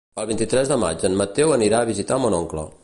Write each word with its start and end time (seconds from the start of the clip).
El 0.21 0.25
vint-i-tres 0.29 0.71
de 0.71 0.77
maig 0.85 1.05
en 1.11 1.19
Mateu 1.21 1.55
anirà 1.59 1.85
a 1.85 1.91
visitar 1.93 2.21
mon 2.25 2.41
oncle. 2.43 2.71